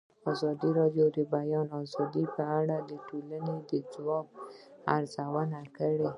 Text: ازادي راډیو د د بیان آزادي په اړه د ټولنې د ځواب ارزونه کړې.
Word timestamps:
ازادي 0.31 0.69
راډیو 0.79 1.05
د 1.11 1.17
د 1.17 1.19
بیان 1.35 1.67
آزادي 1.81 2.23
په 2.35 2.43
اړه 2.59 2.77
د 2.89 2.91
ټولنې 3.07 3.55
د 3.69 3.71
ځواب 3.93 4.25
ارزونه 4.97 5.59
کړې. 5.77 6.07